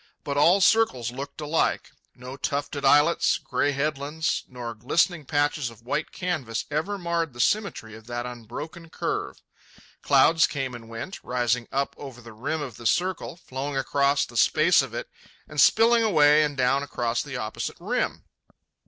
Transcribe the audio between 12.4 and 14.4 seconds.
of the circle, flowing across the